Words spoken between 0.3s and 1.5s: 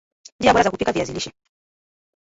njia bora za kupika viazi lishe